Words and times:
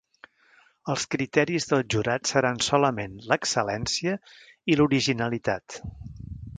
Els 0.93 1.03
criteris 1.15 1.67
del 1.73 1.83
jurat 1.95 2.31
seran 2.31 2.59
solament 2.69 3.15
l'excel·lència 3.29 4.19
i 4.75 4.81
l'originalitat. 4.81 5.83